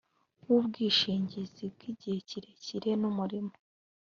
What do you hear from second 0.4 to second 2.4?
w ubwishingizi bw igihe